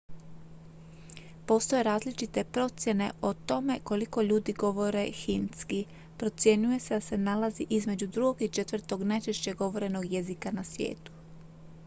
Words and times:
postoje 1.45 1.83
različite 1.83 2.43
procjene 2.43 3.11
o 3.21 3.33
tome 3.33 3.79
koliko 3.83 4.21
ljudi 4.21 4.53
govori 4.53 5.11
hindski 5.11 5.85
procjenjuje 6.17 6.79
se 6.79 6.93
da 6.93 7.01
se 7.01 7.17
nalazi 7.17 7.67
između 7.69 8.07
drugog 8.07 8.41
i 8.41 8.47
četvrtog 8.49 9.03
najčešće 9.03 9.53
govorenog 9.53 10.11
jezika 10.11 10.51
na 10.51 10.63
svijetu 10.63 11.11